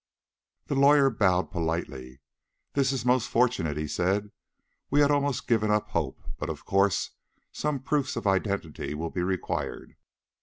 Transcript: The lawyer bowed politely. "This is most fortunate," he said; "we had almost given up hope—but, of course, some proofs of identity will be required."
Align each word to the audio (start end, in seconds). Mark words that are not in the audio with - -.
The 0.65 0.73
lawyer 0.73 1.11
bowed 1.11 1.51
politely. 1.51 2.21
"This 2.73 2.91
is 2.91 3.05
most 3.05 3.29
fortunate," 3.29 3.77
he 3.77 3.85
said; 3.87 4.31
"we 4.89 5.01
had 5.01 5.11
almost 5.11 5.45
given 5.47 5.69
up 5.69 5.89
hope—but, 5.89 6.49
of 6.49 6.65
course, 6.65 7.11
some 7.51 7.79
proofs 7.79 8.15
of 8.15 8.25
identity 8.25 8.95
will 8.95 9.11
be 9.11 9.21
required." 9.21 9.95